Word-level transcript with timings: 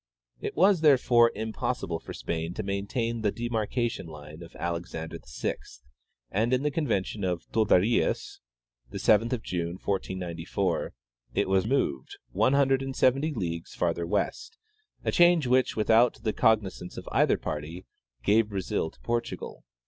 It 0.39 0.55
was, 0.55 0.81
therefore, 0.81 1.31
impossible 1.35 1.99
for 1.99 2.11
Spain 2.11 2.55
to 2.55 2.63
maintain 2.63 3.21
the 3.21 3.31
demarcation 3.31 4.07
line 4.07 4.41
of 4.41 4.55
Alexander 4.55 5.19
VI, 5.23 5.57
and 6.31 6.51
in 6.51 6.63
the 6.63 6.71
con 6.71 6.87
vention 6.87 7.23
of 7.23 7.45
Torderillas 7.51 8.39
(7th 8.91 9.39
June, 9.43 9.73
1494) 9.77 10.93
it 11.35 11.47
was 11.47 11.67
moved 11.67 12.17
one 12.31 12.53
hun 12.53 12.69
dred 12.69 12.81
and 12.81 12.95
seventy 12.95 13.31
leagues 13.31 13.75
farther 13.75 14.07
west, 14.07 14.57
a 15.05 15.11
change 15.11 15.45
which, 15.45 15.75
without 15.75 16.15
the 16.23 16.33
cognizance 16.33 16.97
of 16.97 17.07
either 17.11 17.37
party, 17.37 17.85
gave 18.23 18.49
Brazil 18.49 18.89
to 18.89 18.99
Portugal. 19.01 19.65